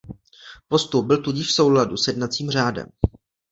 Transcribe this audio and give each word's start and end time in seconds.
Postup 0.67 1.05
byl 1.05 1.17
tudíž 1.23 1.47
v 1.47 1.51
souladu 1.53 1.97
s 1.97 2.07
jednacím 2.07 2.49
řádem. 2.51 2.85